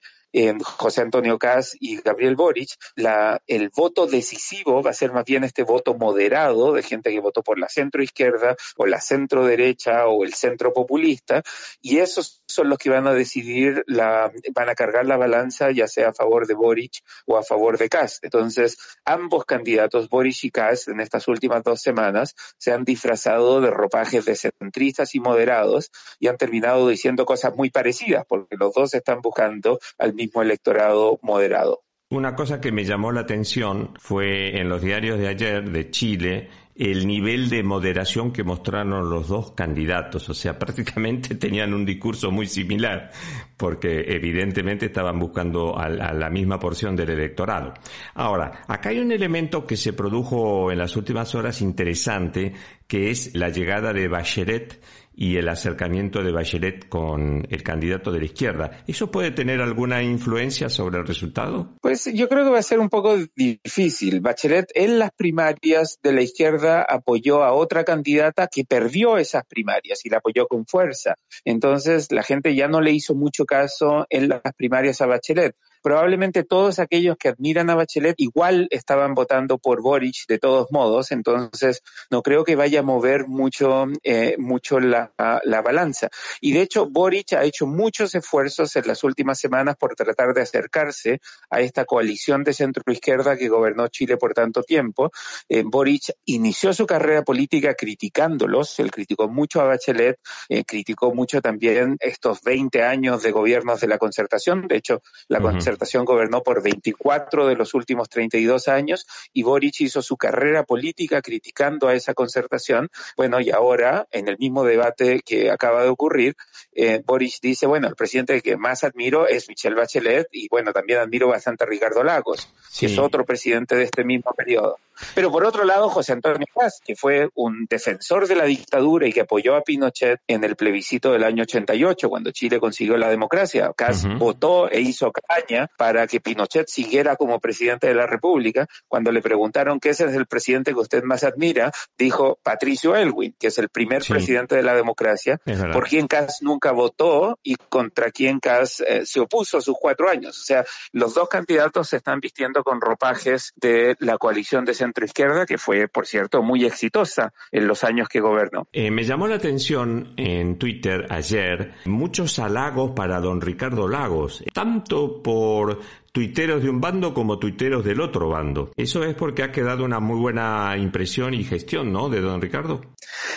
José 0.63 1.01
Antonio 1.01 1.37
Caz 1.37 1.75
y 1.79 1.97
Gabriel 2.01 2.35
Boric, 2.35 2.69
la, 2.95 3.41
el 3.47 3.69
voto 3.69 4.05
decisivo 4.05 4.83
va 4.83 4.91
a 4.91 4.93
ser 4.93 5.13
más 5.13 5.23
bien 5.23 5.43
este 5.43 5.63
voto 5.63 5.93
moderado 5.95 6.73
de 6.73 6.83
gente 6.83 7.11
que 7.11 7.19
votó 7.21 7.41
por 7.41 7.57
la 7.57 7.69
centro 7.69 8.03
izquierda 8.03 8.55
o 8.75 8.85
la 8.85 8.99
centro 8.99 9.45
derecha 9.45 10.07
o 10.07 10.23
el 10.25 10.33
centro 10.33 10.73
populista, 10.73 11.41
y 11.81 11.99
esos 11.99 12.43
son 12.55 12.69
los 12.69 12.77
que 12.77 12.89
van 12.89 13.05
a 13.07 13.13
decidir, 13.13 13.83
la, 13.87 14.31
van 14.53 14.69
a 14.69 14.75
cargar 14.75 15.05
la 15.05 15.17
balanza 15.17 15.71
ya 15.71 15.87
sea 15.87 16.09
a 16.09 16.13
favor 16.13 16.47
de 16.47 16.53
Boric 16.53 17.03
o 17.25 17.37
a 17.37 17.43
favor 17.43 17.77
de 17.77 17.89
Caz. 17.89 18.19
Entonces, 18.21 18.77
ambos 19.03 19.45
candidatos, 19.45 20.09
Boric 20.09 20.43
y 20.43 20.51
Caz, 20.51 20.87
en 20.87 20.99
estas 20.99 21.27
últimas 21.27 21.63
dos 21.63 21.81
semanas, 21.81 22.35
se 22.57 22.71
han 22.71 22.85
disfrazado 22.85 23.61
de 23.61 23.71
ropajes 23.71 24.25
de 24.25 24.35
centristas 24.35 25.13
y 25.15 25.19
moderados 25.19 25.91
y 26.19 26.27
han 26.27 26.37
terminado 26.37 26.87
diciendo 26.87 27.25
cosas 27.25 27.55
muy 27.55 27.69
parecidas, 27.69 28.25
porque 28.27 28.55
los 28.57 28.73
dos 28.73 28.93
están 28.93 29.21
buscando 29.21 29.79
al 29.97 30.13
mismo 30.13 30.41
electorado 30.41 31.19
moderado. 31.21 31.81
Una 32.11 32.35
cosa 32.35 32.61
que 32.61 32.71
me 32.71 32.85
llamó 32.85 33.11
la 33.11 33.21
atención 33.21 33.93
fue 33.99 34.59
en 34.59 34.69
los 34.69 34.81
diarios 34.81 35.19
de 35.19 35.27
ayer 35.27 35.69
de 35.69 35.89
Chile 35.89 36.49
el 36.75 37.07
nivel 37.07 37.49
de 37.49 37.63
moderación 37.63 38.33
que 38.33 38.43
mostraron 38.43 39.09
los 39.09 39.29
dos 39.29 39.51
candidatos. 39.51 40.29
O 40.29 40.33
sea, 40.33 40.59
prácticamente 40.59 41.35
tenían 41.35 41.73
un 41.73 41.85
discurso 41.85 42.31
muy 42.31 42.47
similar, 42.47 43.11
porque 43.57 44.05
evidentemente 44.07 44.87
estaban 44.87 45.19
buscando 45.19 45.77
a, 45.77 45.89
la 45.89 46.29
misma 46.29 46.59
porción 46.59 46.95
del 46.95 47.11
electorado. 47.11 47.73
Ahora, 48.13 48.63
acá 48.67 48.89
hay 48.89 48.99
un 48.99 49.11
elemento 49.11 49.65
que 49.65 49.77
se 49.77 49.93
produjo 49.93 50.71
en 50.71 50.77
las 50.77 50.95
últimas 50.95 51.33
horas 51.35 51.61
interesante, 51.61 52.53
que 52.87 53.09
es 53.09 53.35
la 53.35 53.49
llegada 53.49 53.93
de 53.93 54.07
Bachelet 54.07 54.79
y 55.15 55.37
el 55.37 55.47
acercamiento 55.47 56.21
de 56.21 56.31
Bachelet 56.31 56.89
con 56.89 57.47
el 57.49 57.63
candidato 57.63 58.11
de 58.11 58.19
la 58.19 58.25
izquierda. 58.25 58.83
¿Eso 58.87 59.09
puede 59.09 59.31
tener 59.31 59.61
alguna 59.61 60.03
influencia 60.03 60.69
sobre 60.69 60.99
el 60.99 61.07
resultado? 61.07 61.73
Pues 61.81 62.09
yo 62.13 62.27
creo 62.27 62.43
que 62.43 62.51
va 62.51 62.59
a 62.59 62.63
ser 62.63 62.79
un 62.79 62.89
poco 62.89 63.17
difícil. 63.35 64.19
Bachelet 64.19 64.71
en 64.75 64.99
las 64.99 65.11
primarias 65.11 65.99
de 66.03 66.13
la 66.13 66.21
izquierda 66.21 66.81
apoyó 66.81 67.43
a 67.43 67.53
otra 67.53 67.83
candidata 67.83 68.47
que 68.47 68.65
perdió 68.65 69.17
esas 69.17 69.45
primarias 69.45 70.05
y 70.05 70.09
la 70.09 70.17
apoyó 70.17 70.47
con 70.47 70.65
fuerza. 70.65 71.15
Entonces 71.45 72.11
la 72.11 72.23
gente 72.23 72.53
ya 72.55 72.67
no 72.67 72.81
le 72.81 72.91
hizo 72.91 73.15
mucho 73.15 73.44
caso 73.45 74.05
en 74.09 74.29
las 74.29 74.41
primarias 74.57 75.01
a 75.01 75.05
Bachelet 75.05 75.55
probablemente 75.85 76.43
todos 76.43 76.79
aquellos 76.79 77.15
que 77.15 77.29
admiran 77.29 77.69
a 77.69 77.75
Bachelet 77.75 78.15
igual 78.17 78.67
estaban 78.71 79.13
votando 79.13 79.59
por 79.59 79.83
Boric 79.83 80.25
de 80.27 80.39
todos 80.39 80.71
modos, 80.71 81.11
entonces 81.11 81.83
no 82.09 82.23
creo 82.23 82.43
que 82.43 82.55
vaya 82.55 82.79
a 82.79 82.81
mover 82.81 83.27
mucho, 83.27 83.85
eh, 84.01 84.35
mucho 84.39 84.79
la, 84.79 85.13
la 85.43 85.61
balanza. 85.61 86.09
Y 86.41 86.53
de 86.53 86.63
hecho, 86.63 86.87
Boric 86.89 87.33
ha 87.33 87.43
hecho 87.43 87.67
muchos 87.67 88.15
esfuerzos 88.15 88.75
en 88.77 88.87
las 88.87 89.03
últimas 89.03 89.39
semanas 89.39 89.75
por 89.79 89.93
tratar 89.93 90.33
de 90.33 90.41
acercarse 90.41 91.19
a 91.51 91.61
esta 91.61 91.85
coalición 91.85 92.43
de 92.43 92.53
centro 92.53 92.81
izquierda 92.91 93.37
que 93.37 93.47
gobernó 93.47 93.87
Chile 93.87 94.17
por 94.17 94.33
tanto 94.33 94.63
tiempo. 94.63 95.11
Eh, 95.49 95.61
Boric 95.63 96.15
inició 96.25 96.73
su 96.73 96.87
carrera 96.87 97.21
política 97.21 97.75
criticándolos, 97.75 98.79
él 98.79 98.89
criticó 98.89 99.27
mucho 99.27 99.61
a 99.61 99.65
Bachelet, 99.65 100.17
eh, 100.49 100.63
criticó 100.65 101.13
mucho 101.13 101.43
también 101.43 101.97
estos 101.99 102.41
20 102.41 102.81
años 102.81 103.21
de 103.21 103.31
gobiernos 103.31 103.81
de 103.81 103.87
la 103.87 103.99
concertación, 103.99 104.67
de 104.67 104.77
hecho 104.77 105.03
la 105.27 105.41
concertación 105.41 105.74
gobernó 106.05 106.43
por 106.43 106.61
24 106.61 107.47
de 107.47 107.55
los 107.55 107.73
últimos 107.73 108.09
32 108.09 108.67
años 108.67 109.07
y 109.33 109.43
Boric 109.43 109.81
hizo 109.81 110.01
su 110.01 110.17
carrera 110.17 110.63
política 110.63 111.21
criticando 111.21 111.87
a 111.87 111.93
esa 111.93 112.13
concertación. 112.13 112.89
Bueno, 113.15 113.39
y 113.39 113.51
ahora, 113.51 114.07
en 114.11 114.27
el 114.27 114.37
mismo 114.37 114.63
debate 114.63 115.21
que 115.25 115.51
acaba 115.51 115.83
de 115.83 115.89
ocurrir, 115.89 116.35
eh, 116.73 117.01
Boric 117.05 117.39
dice, 117.41 117.65
bueno, 117.67 117.87
el 117.87 117.95
presidente 117.95 118.41
que 118.41 118.57
más 118.57 118.83
admiro 118.83 119.27
es 119.27 119.47
Michelle 119.49 119.75
Bachelet 119.75 120.27
y 120.31 120.47
bueno, 120.49 120.73
también 120.73 120.99
admiro 120.99 121.27
bastante 121.27 121.63
a 121.63 121.67
Ricardo 121.67 122.03
Lagos, 122.03 122.49
que 122.77 122.87
es 122.87 122.97
otro 122.97 123.25
presidente 123.25 123.75
de 123.75 123.83
este 123.83 124.03
mismo 124.03 124.33
periodo. 124.33 124.77
Pero 125.13 125.31
por 125.31 125.45
otro 125.45 125.63
lado, 125.63 125.89
José 125.89 126.13
Antonio 126.13 126.45
Paz, 126.53 126.79
que 126.83 126.95
fue 126.95 127.29
un 127.35 127.65
defensor 127.69 128.27
de 128.27 128.35
la 128.35 128.45
dictadura 128.45 129.07
y 129.07 129.13
que 129.13 129.21
apoyó 129.21 129.55
a 129.55 129.61
Pinochet 129.61 130.19
en 130.27 130.43
el 130.43 130.55
plebiscito 130.55 131.11
del 131.11 131.23
año 131.23 131.43
88, 131.43 132.09
cuando 132.09 132.31
Chile 132.31 132.59
consiguió 132.59 132.97
la 132.97 133.09
democracia. 133.09 133.71
Cas 133.75 134.07
votó 134.17 134.69
e 134.69 134.81
hizo 134.81 135.11
campaña 135.11 135.69
para 135.77 136.07
que 136.07 136.19
Pinochet 136.19 136.67
siguiera 136.67 137.15
como 137.15 137.39
presidente 137.39 137.87
de 137.87 137.95
la 137.95 138.07
República. 138.07 138.67
Cuando 138.87 139.11
le 139.11 139.21
preguntaron 139.21 139.79
qué 139.79 139.89
es 139.89 139.99
el 139.99 140.25
presidente 140.25 140.73
que 140.73 140.79
usted 140.79 141.03
más 141.03 141.23
admira, 141.23 141.71
dijo 141.97 142.39
Patricio 142.43 142.95
Elwin, 142.95 143.35
que 143.39 143.47
es 143.47 143.57
el 143.57 143.69
primer 143.69 144.03
presidente 144.03 144.55
de 144.55 144.63
la 144.63 144.75
democracia, 144.75 145.39
por 145.73 145.87
quien 145.87 146.07
Cas 146.07 146.41
nunca 146.41 146.71
votó 146.71 147.39
y 147.43 147.55
contra 147.55 148.11
quien 148.11 148.39
Cas 148.39 148.81
eh, 148.81 149.05
se 149.05 149.19
opuso 149.19 149.57
a 149.57 149.61
sus 149.61 149.75
cuatro 149.79 150.09
años. 150.09 150.39
O 150.39 150.43
sea, 150.43 150.65
los 150.91 151.13
dos 151.13 151.29
candidatos 151.29 151.89
se 151.89 151.97
están 151.97 152.19
vistiendo 152.19 152.63
con 152.63 152.81
ropajes 152.81 153.53
de 153.55 153.95
la 153.99 154.17
coalición 154.17 154.65
de 154.65 154.73
centroizquierda, 154.85 155.45
que 155.45 155.57
fue, 155.57 155.87
por 155.87 156.05
cierto, 156.05 156.41
muy 156.41 156.65
exitosa 156.65 157.33
en 157.51 157.67
los 157.67 157.83
años 157.83 158.07
que 158.07 158.19
gobernó. 158.19 158.67
Eh, 158.71 158.91
me 158.91 159.03
llamó 159.03 159.27
la 159.27 159.35
atención 159.35 160.13
en 160.17 160.57
Twitter 160.57 161.07
ayer 161.09 161.73
muchos 161.85 162.39
halagos 162.39 162.91
para 162.91 163.19
don 163.19 163.41
Ricardo 163.41 163.87
Lagos, 163.87 164.43
tanto 164.53 165.21
por 165.21 165.79
tuiteros 166.15 166.63
de 166.63 166.69
un 166.69 166.79
bando 166.79 167.13
como 167.13 167.39
tuiteros 167.39 167.83
del 167.83 167.99
otro 167.99 168.29
bando. 168.29 168.71
Eso 168.77 169.03
es 169.03 169.15
porque 169.15 169.43
ha 169.43 169.51
quedado 169.51 169.83
una 169.83 169.99
muy 169.99 170.17
buena 170.17 170.73
impresión 170.77 171.33
y 171.33 171.43
gestión, 171.43 171.91
¿no? 171.91 172.07
De 172.07 172.21
don 172.21 172.41
Ricardo. 172.41 172.79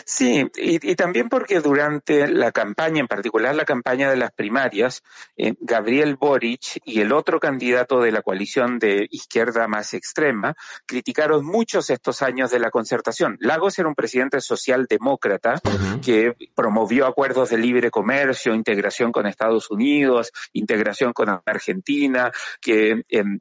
Sí, 0.04 0.46
y, 0.56 0.94
también 0.94 1.28
porque 1.28 1.60
durante 1.60 2.28
la 2.28 2.52
campaña, 2.52 3.00
en 3.00 3.08
particular 3.08 3.56
la 3.56 3.64
campaña 3.64 4.08
de 4.10 4.16
las 4.16 4.30
primarias, 4.30 5.02
eh, 5.36 5.54
Gabriel 5.60 6.14
Boric 6.14 6.80
y 6.84 7.00
el 7.00 7.12
otro 7.12 7.40
candidato 7.40 8.00
de 8.00 8.12
la 8.12 8.22
coalición 8.22 8.78
de 8.78 9.08
izquierda 9.10 9.66
más 9.66 9.92
extrema 9.92 10.54
criticaron 10.86 11.44
muchos 11.44 11.90
estos 11.90 12.22
años 12.22 12.52
de 12.52 12.60
la 12.60 12.70
concertación. 12.70 13.38
Lagos 13.40 13.76
era 13.80 13.88
un 13.88 13.96
presidente 13.96 14.40
socialdemócrata 14.40 15.60
que 16.00 16.34
promovió 16.54 17.06
acuerdos 17.06 17.50
de 17.50 17.58
libre 17.58 17.90
comercio, 17.90 18.54
integración 18.54 19.10
con 19.10 19.26
Estados 19.26 19.68
Unidos, 19.68 20.32
integración 20.52 21.12
con 21.12 21.28
Argentina, 21.44 22.30
que 22.60 22.67
em, 22.72 23.40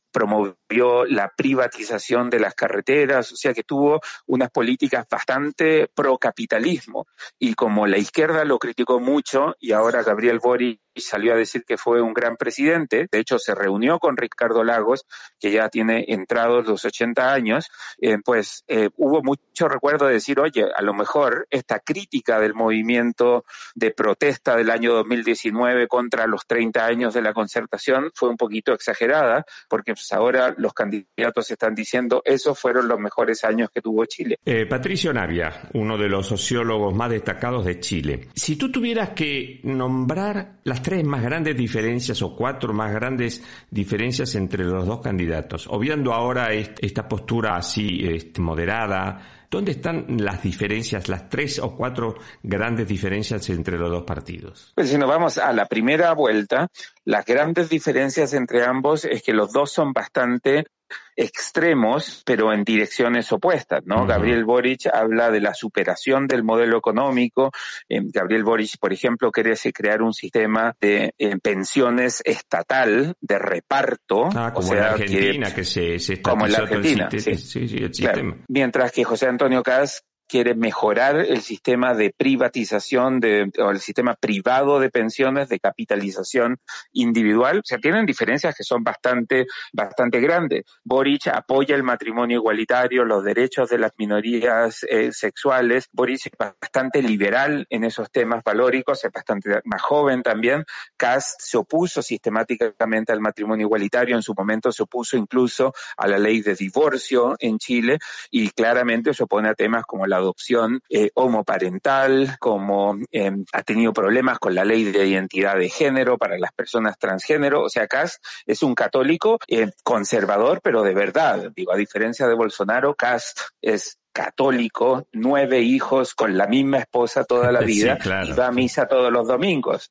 promovió 0.68 1.06
la 1.06 1.32
privatización 1.36 2.30
de 2.30 2.40
las 2.40 2.54
carreteras, 2.54 3.32
o 3.32 3.36
sea 3.36 3.54
que 3.54 3.64
tuvo 3.64 4.02
unas 4.26 4.50
políticas 4.52 5.06
bastante 5.10 5.88
pro 5.94 6.18
capitalismo. 6.18 7.08
Y 7.40 7.54
como 7.54 7.88
la 7.88 7.98
izquierda 7.98 8.44
lo 8.44 8.60
criticó 8.60 9.00
mucho 9.00 9.56
y 9.60 9.72
ahora 9.72 10.04
Gabriel 10.04 10.40
Boric 10.40 10.80
salió 10.96 11.34
a 11.34 11.38
decir 11.38 11.64
que 11.66 11.78
fue 11.78 12.02
un 12.02 12.14
gran 12.14 12.38
presidente, 12.38 13.08
de 13.12 13.20
hecho 13.20 13.40
se 13.40 13.56
reunió 13.56 14.00
con 14.00 14.18
Ricardo 14.18 14.64
Lagos, 14.64 15.06
que 15.40 15.52
ya 15.52 15.70
tiene 15.70 16.06
entrados 16.08 16.66
los 16.68 16.86
80 16.86 17.34
años, 17.34 17.70
eh, 18.02 18.18
pues 18.24 18.64
eh, 18.68 18.90
hubo 18.98 19.22
mucho 19.22 19.68
recuerdo 19.68 20.08
de 20.08 20.14
decir, 20.14 20.40
oye, 20.40 20.66
a 20.76 20.82
lo 20.82 20.94
mejor 20.94 21.48
esta 21.50 21.80
crítica 21.80 22.40
del 22.40 22.54
movimiento 22.54 23.46
de 23.76 23.92
protesta 23.92 24.56
del 24.56 24.72
año 24.72 24.94
2019 24.94 25.88
contra 25.88 26.28
los 26.28 26.46
30 26.48 26.86
años 26.86 27.14
de 27.14 27.22
la 27.22 27.34
concertación 27.34 28.12
fue 28.14 28.30
un 28.30 28.38
poquito 28.38 28.74
exagerada, 28.74 29.46
porque 29.70 29.94
pues 29.94 30.12
ahora 30.12 30.56
los 30.58 30.74
candidatos 30.74 31.50
están 31.52 31.76
diciendo 31.76 32.22
esos 32.26 32.58
fueron 32.60 32.88
los 32.88 33.00
mejores 33.00 33.44
años 33.44 33.70
que 33.74 33.82
tuvo 33.82 34.06
Chile. 34.06 34.38
Eh, 34.46 34.66
Patricio 34.66 35.14
Navia, 35.14 35.70
uno 35.74 35.98
de 35.98 36.10
los 36.10 36.28
sociólogos 36.28 36.94
más 36.94 37.10
destacados 37.10 37.66
de 37.66 37.80
Chile. 37.80 38.28
Si 38.34 38.56
tú 38.56 38.72
tuvieras 38.72 39.10
que 39.10 39.60
nombrar 39.64 40.60
las 40.64 40.82
tres 40.82 41.04
más 41.06 41.24
grandes 41.24 41.56
diferencias 41.56 42.22
o 42.22 42.36
cuatro 42.36 42.74
más 42.74 42.94
grandes 42.94 43.44
diferencias 43.70 44.36
entre 44.36 44.64
los 44.64 44.86
dos 44.86 45.02
candidatos, 45.02 45.68
obviando 45.70 46.14
ahora 46.14 46.54
esta 46.54 47.08
postura 47.08 47.56
así 47.56 48.00
este, 48.04 48.42
moderada, 48.42 49.47
¿dónde 49.50 49.72
están 49.72 50.06
las 50.20 50.42
diferencias, 50.42 51.10
las 51.10 51.30
tres 51.30 51.60
o 51.60 51.76
cuatro 51.76 52.16
grandes 52.44 52.88
diferencias 52.88 53.50
entre 53.50 53.78
los 53.78 53.90
dos 53.90 54.04
partidos? 54.04 54.74
Pues 54.76 54.90
si 54.90 54.98
nos 54.98 55.10
vamos 55.10 55.38
a 55.38 55.52
la 55.54 55.66
primera 55.66 56.14
vuelta, 56.14 56.68
las 57.06 57.26
grandes 57.26 57.70
diferencias 57.70 58.34
entre 58.34 58.64
ambos 58.66 59.06
es 59.06 59.24
que 59.24 59.34
los 59.34 59.52
dos 59.52 59.72
son 59.72 59.94
bastante 59.94 60.66
extremos, 61.16 62.22
pero 62.26 62.54
en 62.54 62.64
direcciones 62.64 63.32
opuestas, 63.32 63.82
¿no? 63.86 64.06
Gabriel 64.06 64.46
Boric 64.46 64.88
habla 64.94 65.32
de 65.32 65.42
la 65.42 65.54
superación 65.54 66.28
del 66.28 66.44
modelo 66.44 66.78
económico. 66.78 67.52
Eh, 67.90 68.02
Gabriel 68.04 68.44
Boric, 68.44 68.78
por 68.80 68.94
ejemplo, 68.94 69.32
quiere 69.32 69.56
crear 69.74 70.02
un 70.02 70.14
sistema 70.14 70.76
de 70.80 71.14
eh, 71.18 71.38
pensiones 71.42 72.22
estatal, 72.24 73.16
de 73.20 73.40
reparto. 73.40 74.30
Ah, 74.36 74.52
como 74.54 74.74
en 74.74 74.80
Argentina, 74.80 75.54
que, 75.54 75.64
se, 75.64 75.98
se 75.98 76.22
como 76.22 76.46
en 76.46 76.52
la 76.52 76.60
Argentina, 76.60 77.10
sí. 77.12 77.36
Sí, 77.36 77.60
el 77.78 77.94
sistema. 77.94 78.38
Mientras 78.48 78.92
que 78.92 79.04
José 79.04 79.28
Antonio 79.28 79.64
Caz 79.64 80.04
quiere 80.28 80.56
mejorar 80.56 81.16
el 81.16 81.42
sistema 81.42 81.94
de 81.94 82.14
privatización 82.16 83.20
de, 83.20 83.52
o 83.60 83.72
el 83.72 83.80
sistema 83.80 84.16
privado 84.16 84.80
de 84.80 84.90
pensiones, 84.90 85.50
de 85.50 85.60
capitalización 85.60 86.60
individual. 86.92 87.60
O 87.60 87.62
sea, 87.64 87.78
tienen 87.78 88.06
diferencias 88.06 88.56
que 88.56 88.64
son 88.64 88.84
bastante, 88.84 89.48
bastante 89.74 90.20
grandes. 90.20 90.66
Boric 90.84 91.28
apoya 91.28 91.76
el 91.76 91.84
matrimonio 91.84 92.38
igualitario, 92.38 93.06
los 93.06 93.24
derechos 93.24 93.70
de 93.70 93.80
las 93.80 93.92
minorías 93.98 94.84
eh, 94.90 95.12
sexuales. 95.12 95.88
Boric 95.92 96.28
es 96.28 96.32
bastante 96.38 97.02
liberal 97.02 97.66
en 97.70 97.84
esos 97.84 98.12
temas 98.12 98.44
valóricos, 98.44 99.04
es 99.04 99.12
bastante 99.12 99.62
más 99.64 99.82
joven 99.82 100.24
también. 100.24 100.66
Cast 100.98 101.40
se 101.40 101.58
opuso 101.58 102.02
sistemáticamente 102.02 103.12
al 103.12 103.22
matrimonio 103.22 103.66
igualitario, 103.66 104.16
en 104.16 104.22
su 104.22 104.34
momento 104.34 104.72
se 104.72 104.84
opuso 104.84 105.18
incluso 105.18 105.74
a 105.96 106.08
la 106.08 106.18
ley 106.18 106.42
de 106.42 106.56
divorcio 106.56 107.36
en 107.40 107.58
Chile 107.58 108.00
y 108.30 108.50
claramente 108.50 109.14
se 109.14 109.24
opone 109.24 109.50
a 109.50 109.54
temas 109.54 109.86
como 109.86 110.06
la 110.06 110.17
adopción 110.18 110.82
eh, 110.90 111.12
homoparental, 111.16 112.38
como 112.40 112.98
em, 113.12 113.46
ha 113.54 113.64
tenido 113.64 113.94
problemas 113.94 114.40
con 114.40 114.56
la 114.56 114.66
ley 114.66 114.84
de 114.84 115.08
identidad 115.08 115.58
de 115.58 115.70
género 115.70 116.18
para 116.18 116.38
las 116.38 116.52
personas 116.52 116.98
transgénero. 116.98 117.64
O 117.64 117.70
sea, 117.70 117.88
Kass 117.88 118.20
es 118.46 118.64
un 118.64 118.76
católico 118.76 119.40
eh, 119.48 119.72
conservador, 119.84 120.62
pero 120.62 120.84
de 120.84 120.94
verdad. 120.94 121.52
Digo, 121.56 121.74
a 121.74 121.78
diferencia 121.78 122.28
de 122.28 122.36
Bolsonaro, 122.36 122.96
Cast 122.96 123.40
es 123.62 123.98
católico, 124.18 125.06
nueve 125.14 125.62
hijos 125.62 126.16
con 126.16 126.36
la 126.36 126.48
misma 126.48 126.80
esposa 126.80 127.24
toda 127.24 127.52
la 127.52 127.60
vida 127.74 128.00
y 128.26 128.32
va 128.32 128.48
a 128.48 128.52
misa 128.52 128.88
todos 128.88 129.14
los 129.14 129.28
domingos. 129.28 129.88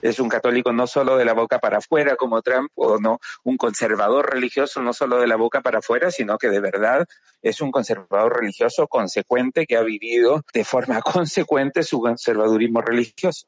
Es 0.00 0.18
un 0.20 0.30
católico 0.30 0.72
no 0.72 0.86
solo 0.86 1.18
de 1.18 1.26
la 1.26 1.34
boca 1.34 1.58
para 1.58 1.76
afuera 1.76 2.16
como 2.16 2.40
Trump 2.40 2.70
o 2.76 2.98
no, 2.98 3.20
un 3.44 3.58
conservador 3.58 4.32
religioso 4.32 4.80
no 4.80 4.94
solo 4.94 5.20
de 5.20 5.26
la 5.26 5.36
boca 5.36 5.60
para 5.60 5.80
afuera, 5.80 6.10
sino 6.10 6.38
que 6.38 6.48
de 6.48 6.60
verdad 6.60 7.06
es 7.42 7.60
un 7.60 7.70
conservador 7.70 8.40
religioso 8.40 8.88
consecuente 8.88 9.66
que 9.66 9.76
ha 9.76 9.82
vivido 9.82 10.42
de 10.54 10.64
forma 10.64 11.02
consecuente 11.02 11.82
su 11.82 12.00
conservadurismo 12.00 12.80
religioso. 12.80 13.46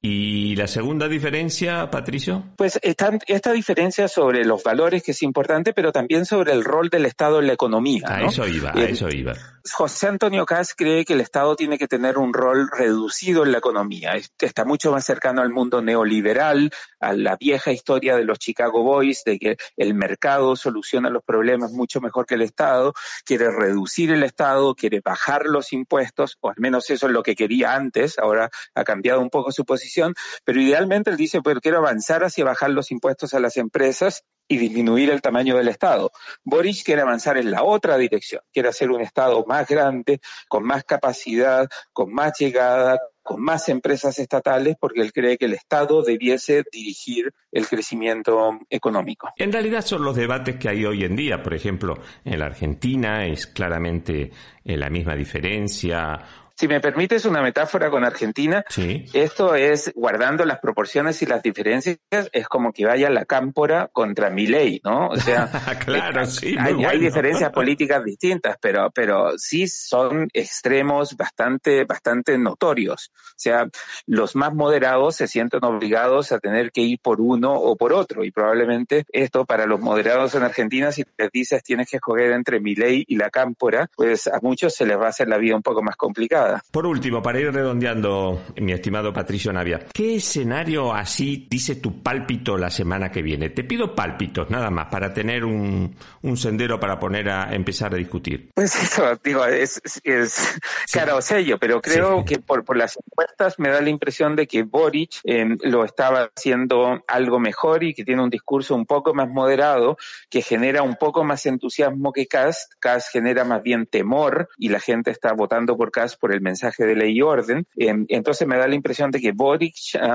¿Y 0.00 0.56
la 0.56 0.66
segunda 0.66 1.08
diferencia, 1.08 1.90
Patricio? 1.90 2.42
Pues 2.56 2.78
esta, 2.82 3.18
esta 3.26 3.52
diferencia 3.52 4.08
sobre 4.08 4.46
los 4.46 4.62
valores 4.62 5.02
que 5.02 5.10
es 5.10 5.22
importante, 5.22 5.74
pero 5.74 5.92
también 5.92 6.24
sobre 6.24 6.52
el 6.52 6.64
rol 6.64 6.88
del 6.88 7.04
Estado 7.04 7.40
en 7.40 7.48
la 7.48 7.52
economía. 7.52 8.04
A 8.06 8.22
eso 8.22 8.48
iba, 8.48 8.70
a 8.70 8.82
eso 8.84 9.10
iba. 9.10 9.34
José 9.72 10.08
Antonio 10.08 10.46
Kass 10.46 10.74
cree 10.74 11.04
que 11.04 11.14
el 11.14 11.20
Estado 11.20 11.56
tiene 11.56 11.78
que 11.78 11.88
tener 11.88 12.18
un 12.18 12.32
rol 12.32 12.68
reducido 12.70 13.44
en 13.44 13.52
la 13.52 13.58
economía. 13.58 14.14
Está 14.38 14.64
mucho 14.64 14.92
más 14.92 15.04
cercano 15.04 15.42
al 15.42 15.50
mundo 15.50 15.82
neoliberal, 15.82 16.70
a 17.00 17.12
la 17.12 17.36
vieja 17.36 17.72
historia 17.72 18.16
de 18.16 18.24
los 18.24 18.38
Chicago 18.38 18.82
Boys, 18.82 19.24
de 19.24 19.38
que 19.38 19.56
el 19.76 19.94
mercado 19.94 20.56
soluciona 20.56 21.10
los 21.10 21.22
problemas 21.22 21.72
mucho 21.72 22.00
mejor 22.00 22.26
que 22.26 22.34
el 22.34 22.42
Estado. 22.42 22.92
Quiere 23.24 23.50
reducir 23.50 24.10
el 24.10 24.22
Estado, 24.22 24.74
quiere 24.74 25.00
bajar 25.04 25.46
los 25.46 25.72
impuestos, 25.72 26.36
o 26.40 26.50
al 26.50 26.56
menos 26.58 26.90
eso 26.90 27.06
es 27.06 27.12
lo 27.12 27.22
que 27.22 27.34
quería 27.34 27.74
antes. 27.74 28.18
Ahora 28.18 28.50
ha 28.74 28.84
cambiado 28.84 29.20
un 29.20 29.30
poco 29.30 29.52
su 29.52 29.64
posición, 29.64 30.14
pero 30.44 30.60
idealmente 30.60 31.10
él 31.10 31.16
dice, 31.16 31.42
pues 31.42 31.58
quiero 31.60 31.78
avanzar 31.78 32.24
hacia 32.24 32.44
bajar 32.44 32.70
los 32.70 32.90
impuestos 32.90 33.34
a 33.34 33.40
las 33.40 33.56
empresas 33.56 34.24
y 34.48 34.56
disminuir 34.56 35.10
el 35.10 35.20
tamaño 35.20 35.56
del 35.56 35.68
Estado. 35.68 36.10
Boric 36.42 36.82
quiere 36.82 37.02
avanzar 37.02 37.36
en 37.36 37.50
la 37.50 37.62
otra 37.62 37.96
dirección, 37.98 38.40
quiere 38.52 38.70
hacer 38.70 38.90
un 38.90 39.02
Estado 39.02 39.44
más 39.46 39.68
grande, 39.68 40.20
con 40.48 40.64
más 40.64 40.84
capacidad, 40.84 41.68
con 41.92 42.12
más 42.12 42.32
llegada, 42.38 42.98
con 43.22 43.42
más 43.42 43.68
empresas 43.68 44.18
estatales 44.18 44.76
porque 44.80 45.02
él 45.02 45.12
cree 45.12 45.36
que 45.36 45.44
el 45.44 45.52
Estado 45.52 46.02
debiese 46.02 46.64
dirigir 46.72 47.30
el 47.52 47.66
crecimiento 47.66 48.58
económico. 48.70 49.28
En 49.36 49.52
realidad 49.52 49.82
son 49.82 50.02
los 50.02 50.16
debates 50.16 50.56
que 50.56 50.70
hay 50.70 50.86
hoy 50.86 51.04
en 51.04 51.14
día. 51.14 51.42
Por 51.42 51.52
ejemplo, 51.52 51.98
en 52.24 52.38
la 52.38 52.46
Argentina 52.46 53.26
es 53.26 53.46
claramente 53.46 54.30
eh, 54.64 54.76
la 54.78 54.88
misma 54.88 55.14
diferencia 55.14 56.24
si 56.58 56.66
me 56.66 56.80
permites 56.80 57.24
una 57.24 57.40
metáfora 57.40 57.88
con 57.88 58.04
Argentina, 58.04 58.64
esto 59.12 59.54
es, 59.54 59.92
guardando 59.94 60.44
las 60.44 60.58
proporciones 60.58 61.22
y 61.22 61.26
las 61.26 61.40
diferencias, 61.40 61.98
es 62.10 62.48
como 62.48 62.72
que 62.72 62.84
vaya 62.84 63.08
la 63.10 63.26
cámpora 63.26 63.88
contra 63.92 64.28
mi 64.28 64.48
ley, 64.48 64.80
¿no? 64.82 65.06
O 65.06 65.16
sea, 65.16 65.48
claro, 65.84 66.26
sí, 66.26 66.56
hay, 66.58 66.98
diferencias 66.98 67.52
políticas 67.52 68.02
distintas, 68.02 68.56
pero, 68.60 68.90
pero 68.92 69.38
sí 69.38 69.68
son 69.68 70.28
extremos 70.32 71.16
bastante, 71.16 71.84
bastante 71.84 72.36
notorios. 72.36 73.12
O 73.14 73.34
sea, 73.36 73.68
los 74.06 74.34
más 74.34 74.52
moderados 74.52 75.14
se 75.14 75.28
sienten 75.28 75.64
obligados 75.64 76.32
a 76.32 76.40
tener 76.40 76.72
que 76.72 76.80
ir 76.80 76.98
por 77.00 77.20
uno 77.20 77.52
o 77.52 77.76
por 77.76 77.92
otro, 77.92 78.24
y 78.24 78.32
probablemente 78.32 79.04
esto 79.12 79.44
para 79.44 79.64
los 79.64 79.78
moderados 79.78 80.34
en 80.34 80.42
Argentina, 80.42 80.90
si 80.90 81.04
te 81.04 81.30
dices 81.32 81.62
tienes 81.62 81.88
que 81.88 81.98
escoger 81.98 82.32
entre 82.32 82.58
mi 82.58 82.74
ley 82.74 83.04
y 83.06 83.14
la 83.14 83.30
cámpora, 83.30 83.88
pues 83.94 84.26
a 84.26 84.40
muchos 84.42 84.74
se 84.74 84.86
les 84.86 84.98
va 84.98 85.06
a 85.06 85.10
hacer 85.10 85.28
la 85.28 85.38
vida 85.38 85.54
un 85.54 85.62
poco 85.62 85.84
más 85.84 85.94
complicada. 85.94 86.47
Por 86.70 86.86
último, 86.86 87.22
para 87.22 87.40
ir 87.40 87.52
redondeando, 87.52 88.42
mi 88.56 88.72
estimado 88.72 89.12
Patricio 89.12 89.52
Navia, 89.52 89.86
¿qué 89.92 90.16
escenario 90.16 90.92
así 90.92 91.46
dice 91.50 91.76
tu 91.76 92.02
pálpito 92.02 92.56
la 92.56 92.70
semana 92.70 93.10
que 93.10 93.22
viene? 93.22 93.50
Te 93.50 93.64
pido 93.64 93.94
pálpitos, 93.94 94.50
nada 94.50 94.70
más, 94.70 94.86
para 94.88 95.12
tener 95.12 95.44
un, 95.44 95.96
sendero 96.36 96.78
para 96.78 96.98
poner 96.98 97.28
a 97.30 97.54
empezar 97.54 97.94
a 97.94 97.96
discutir. 97.96 98.50
Pues 98.54 98.74
eso, 98.82 99.18
digo, 99.22 99.44
es, 99.44 99.80
es 100.04 100.58
cara 100.92 101.16
o 101.16 101.22
sello, 101.22 101.58
pero 101.58 101.80
creo 101.80 102.24
que 102.24 102.38
por, 102.38 102.76
las 102.76 102.96
encuestas 102.96 103.58
me 103.58 103.68
da 103.70 103.80
la 103.80 103.90
impresión 103.90 104.36
de 104.36 104.46
que 104.46 104.62
Boric 104.62 105.20
em, 105.24 105.58
lo 105.62 105.84
estaba 105.84 106.30
haciendo 106.34 107.02
algo 107.06 107.38
mejor 107.40 107.84
y 107.84 107.94
que 107.94 108.04
tiene 108.04 108.22
un 108.22 108.30
discurso 108.30 108.74
un 108.74 108.86
poco 108.86 109.14
más 109.14 109.28
moderado, 109.28 109.96
que 110.30 110.42
genera 110.42 110.82
un 110.82 110.96
poco 110.96 111.24
más 111.24 111.46
entusiasmo 111.46 112.12
que 112.12 112.26
Cast. 112.26 112.74
Cast 112.78 113.10
genera 113.12 113.44
más 113.44 113.62
bien 113.62 113.86
temor 113.86 114.48
y 114.58 114.68
la 114.68 114.80
gente 114.80 115.10
está 115.10 115.32
votando 115.32 115.76
por 115.76 115.90
Cast 115.90 116.20
por 116.20 116.32
el 116.32 116.37
mensaje 116.40 116.84
de 116.84 116.94
ley 116.94 117.16
y 117.16 117.22
orden. 117.22 117.66
Em, 117.76 118.06
entonces 118.08 118.46
me 118.46 118.56
da 118.56 118.66
la 118.66 118.74
impresión 118.74 119.10
de 119.10 119.20
que 119.20 119.32
Boric 119.32 119.74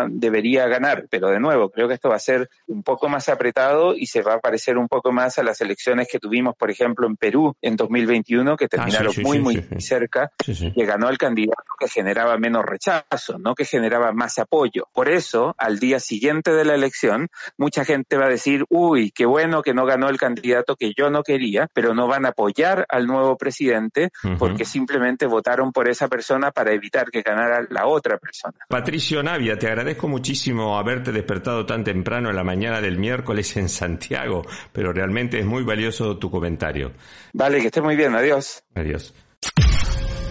debería 0.09 0.67
ganar, 0.67 1.05
pero 1.09 1.29
de 1.29 1.39
nuevo, 1.39 1.69
creo 1.69 1.87
que 1.87 1.93
esto 1.95 2.09
va 2.09 2.15
a 2.15 2.19
ser 2.19 2.49
un 2.67 2.83
poco 2.83 3.09
más 3.09 3.29
apretado 3.29 3.95
y 3.95 4.07
se 4.07 4.21
va 4.21 4.35
a 4.35 4.39
parecer 4.39 4.77
un 4.77 4.87
poco 4.87 5.11
más 5.11 5.37
a 5.37 5.43
las 5.43 5.61
elecciones 5.61 6.07
que 6.11 6.19
tuvimos, 6.19 6.55
por 6.55 6.71
ejemplo, 6.71 7.07
en 7.07 7.15
Perú 7.15 7.55
en 7.61 7.75
2021, 7.75 8.57
que 8.57 8.65
ah, 8.65 8.67
terminaron 8.69 9.13
muy, 9.21 9.39
muy 9.39 9.65
cerca, 9.79 10.31
que 10.37 10.85
ganó 10.85 11.09
el 11.09 11.17
candidato 11.17 11.63
que 11.79 11.87
generaba 11.87 12.37
menos 12.37 12.63
rechazo, 12.65 13.37
no 13.39 13.55
que 13.55 13.65
generaba 13.65 14.11
más 14.11 14.39
apoyo. 14.39 14.87
Por 14.93 15.09
eso, 15.09 15.55
al 15.57 15.79
día 15.79 15.99
siguiente 15.99 16.51
de 16.51 16.65
la 16.65 16.75
elección, 16.75 17.29
mucha 17.57 17.85
gente 17.85 18.17
va 18.17 18.25
a 18.25 18.29
decir, 18.29 18.65
uy, 18.69 19.11
qué 19.11 19.25
bueno 19.25 19.61
que 19.61 19.73
no 19.73 19.85
ganó 19.85 20.09
el 20.09 20.17
candidato 20.17 20.75
que 20.75 20.93
yo 20.95 21.09
no 21.09 21.23
quería, 21.23 21.67
pero 21.73 21.93
no 21.93 22.07
van 22.07 22.25
a 22.25 22.29
apoyar 22.29 22.85
al 22.89 23.07
nuevo 23.07 23.37
presidente 23.37 24.11
porque 24.37 24.65
simplemente 24.65 25.25
votaron 25.25 25.71
por 25.71 25.89
esa 25.89 26.07
persona 26.13 26.51
para 26.51 26.71
evitar 26.71 27.09
que 27.09 27.23
ganara 27.23 27.65
la 27.71 27.87
otra 27.87 28.19
persona. 28.19 28.53
Patricio 28.67 29.23
Navia, 29.23 29.57
te 29.57 29.65
agradezco 29.65 30.07
muchísimo 30.07 30.77
haberte 30.77 31.11
despertado 31.11 31.65
tan 31.65 31.83
temprano 31.83 32.29
en 32.29 32.35
la 32.35 32.43
mañana 32.43 32.79
del 32.81 32.99
miércoles 32.99 33.57
en 33.57 33.67
Santiago, 33.67 34.43
pero 34.71 34.93
realmente 34.93 35.39
es 35.39 35.45
muy 35.45 35.63
valioso 35.63 36.19
tu 36.19 36.29
comentario. 36.29 36.91
Vale, 37.33 37.61
que 37.61 37.67
esté 37.67 37.81
muy 37.81 37.95
bien, 37.95 38.13
adiós. 38.13 38.63
Adiós. 38.75 39.11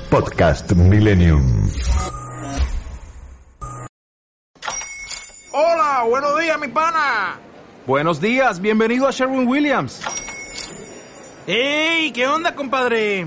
Podcast 0.08 0.70
Millennium. 0.72 1.68
Hola, 5.52 6.04
buenos 6.08 6.38
días, 6.38 6.60
mi 6.60 6.68
pana. 6.68 7.40
Buenos 7.86 8.21
días, 8.21 8.60
bienvenido 8.60 9.08
a 9.08 9.10
Sherwin 9.10 9.49
Williams. 9.49 10.00
¡Ey! 11.49 12.12
¿Qué 12.12 12.28
onda, 12.28 12.54
compadre? 12.54 13.26